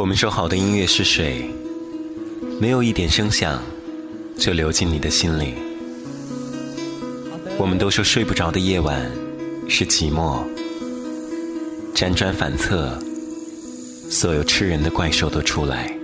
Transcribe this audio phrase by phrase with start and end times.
[0.00, 1.44] 我们说好的音乐是水，
[2.58, 3.62] 没有一点声响
[4.34, 5.52] 就流进你的心里。
[7.58, 9.12] 我们都说睡不着的夜晚
[9.68, 10.42] 是寂寞，
[11.94, 12.98] 辗转反侧，
[14.08, 15.94] 所有吃人的怪兽都出来，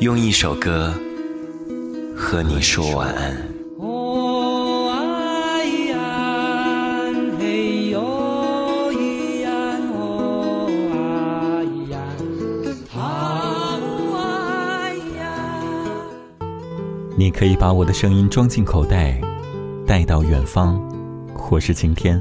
[0.00, 0.92] 用一首歌
[2.14, 3.59] 和你说晚安。
[17.20, 19.20] 你可以把我的声音装进口袋，
[19.86, 20.80] 带到远方，
[21.34, 22.18] 或是晴天。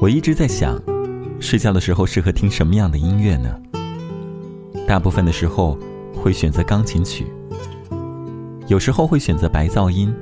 [0.00, 0.76] 我一直在想，
[1.38, 3.56] 睡觉的时候适合听什么样的音乐呢？
[4.88, 5.78] 大部分的时候
[6.12, 7.24] 会选择钢琴曲，
[8.66, 10.12] 有时候会选择白噪音，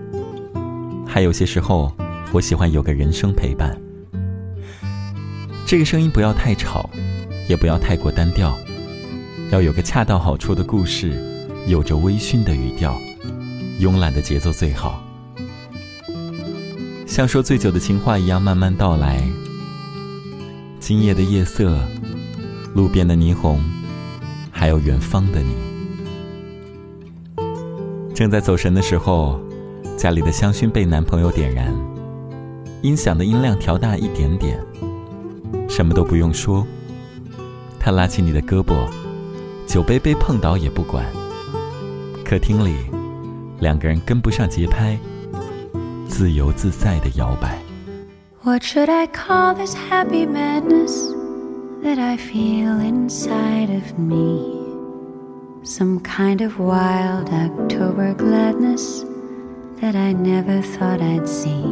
[1.07, 1.91] 还有些时候
[2.35, 3.75] 我喜欢有个人声陪伴。
[5.65, 6.91] 这个声音不要太吵，
[7.49, 8.55] 也不要太过单调，
[9.51, 11.40] 要有个恰到好处的故事。
[11.67, 12.97] 有着微醺的语调，
[13.81, 15.03] 慵懒的节奏最好，
[17.07, 19.23] 像说醉酒的情话一样慢慢道来。
[20.81, 21.79] 今夜的夜色，
[22.75, 23.63] 路边的霓虹，
[24.51, 25.55] 还有远方的你。
[28.15, 29.41] 正在走神的时候，
[29.97, 31.73] 家里的香薰被男朋友点燃，
[32.83, 34.59] 音响的音量调大一点点，
[35.69, 36.67] 什么都不用说，
[37.79, 38.89] 他拉起你的胳膊，
[39.67, 41.05] 酒杯被碰倒也不管。
[42.30, 42.76] 客厅里，
[43.60, 44.98] 两个人跟不上节拍，
[46.08, 47.60] 自由自在的摇摆。
[48.44, 51.14] What should I call this happy madness
[51.84, 54.54] that I feel inside of me?
[55.64, 59.04] Some kind of wild October gladness
[59.82, 61.66] that I never thought I'd see.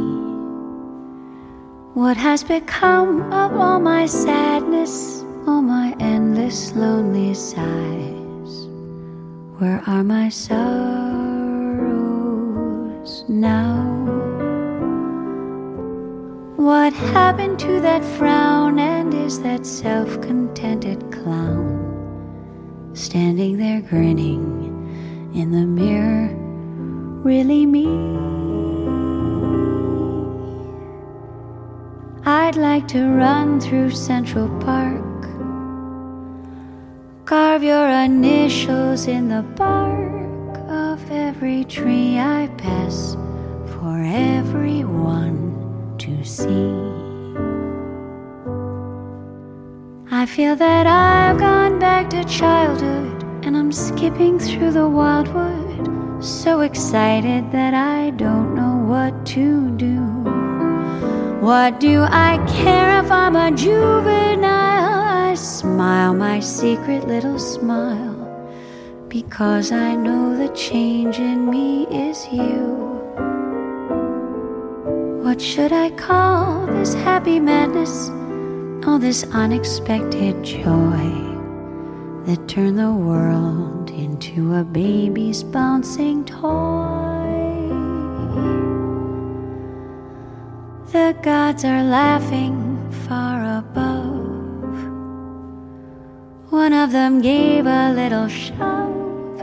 [1.94, 8.23] What has become of all my sadness, all my endless lonely sighs?
[9.59, 10.55] Where are my sorrows
[13.29, 13.83] now?
[16.55, 25.51] What happened to that frown and is that self contented clown standing there grinning in
[25.51, 26.29] the mirror
[27.24, 27.86] really me?
[32.24, 35.08] I'd like to run through Central Park
[37.28, 43.18] Carve your initials in the bark of every tree I pass
[43.66, 45.36] for everyone
[45.98, 46.72] to see.
[50.11, 56.62] I feel that I've gone back to childhood and I'm skipping through the wildwood, so
[56.62, 60.00] excited that I don't know what to do.
[61.44, 64.67] What do I care if I'm a juvenile?
[65.78, 68.18] Smile my secret little smile
[69.06, 72.74] because I know the change in me is you.
[75.22, 78.08] What should I call this happy madness?
[78.88, 81.06] All this unexpected joy
[82.27, 87.30] that turned the world into a baby's bouncing toy.
[90.90, 92.56] The gods are laughing
[93.06, 93.48] far
[96.51, 99.42] One of them gave a little shove,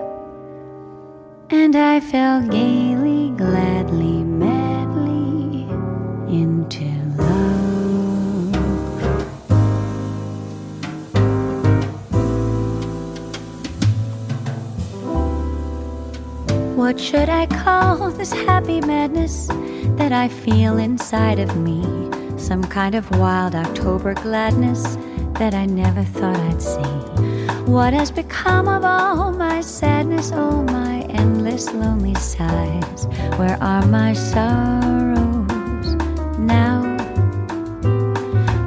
[1.51, 5.69] and I fell gaily, gladly, madly
[6.27, 6.85] into
[7.15, 8.55] love.
[16.75, 19.45] What should I call this happy madness
[19.99, 21.83] that I feel inside of me?
[22.37, 24.97] Some kind of wild October gladness
[25.39, 27.65] that I never thought I'd see.
[27.69, 33.05] What has become of all my sadness, all my endless lonely sighs?
[33.37, 35.95] Where are my sorrows
[36.39, 36.83] now?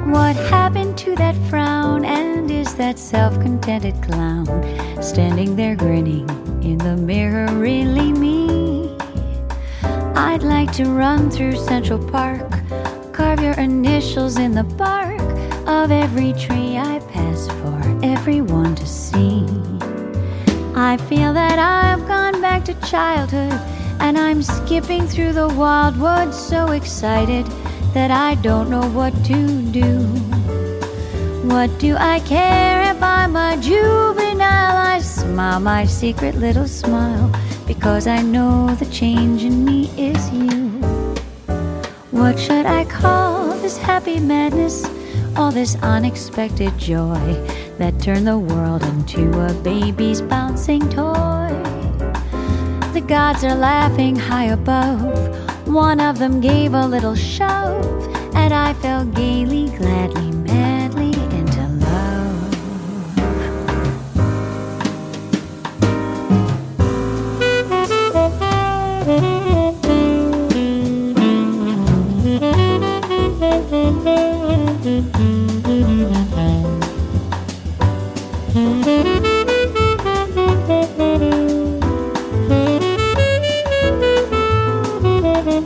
[0.05, 2.05] What happened to that frown?
[2.05, 4.45] And is that self contented clown
[5.01, 6.29] standing there grinning
[6.61, 8.95] in the mirror really me?
[10.15, 12.47] I'd like to run through Central Park,
[13.11, 14.98] carve your initials in the bark
[15.69, 19.45] of every tree I pass for everyone to see.
[20.75, 23.53] I feel that I've gone back to childhood
[23.99, 27.45] and I'm skipping through the wildwood so excited
[27.93, 30.07] that I don't know what to do.
[31.47, 34.75] What do I care if I'm a juvenile?
[34.75, 37.31] I smile my secret little smile
[37.67, 40.69] because I know the change in me is you.
[42.09, 44.98] What should I call this happy madness?
[45.35, 47.33] All this unexpected joy
[47.77, 51.49] that turned the world into a baby's bouncing toy.
[52.93, 55.67] The gods are laughing high above.
[55.67, 60.68] One of them gave a little shove, and I fell gaily, gladly, madly
[85.41, 85.63] What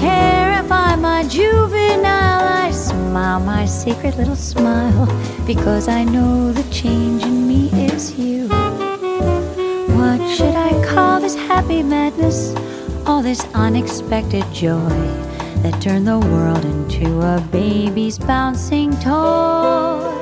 [0.00, 2.42] care if I'm a juvenile?
[2.66, 5.06] I smile my secret little smile
[5.46, 8.48] because I know the change in me is you.
[9.98, 12.54] What should I call this happy madness?
[13.06, 14.98] All this unexpected joy
[15.62, 20.14] that turned the world into a baby's bouncing toy.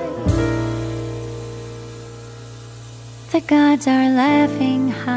[3.33, 5.16] The gods are laughing high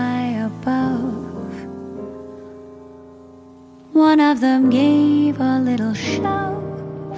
[4.31, 7.17] of them gave a little shove,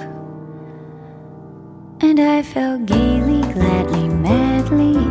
[1.99, 5.10] and I fell gaily, gladly, madly.